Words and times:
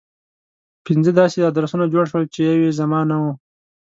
پنځه 0.85 1.11
داسې 1.19 1.37
ادرسونه 1.49 1.85
جوړ 1.93 2.05
شول 2.11 2.23
چې 2.33 2.39
يو 2.47 2.55
يې 2.63 2.71
زما 2.79 2.99
نه 3.09 3.17
و. 3.21 3.23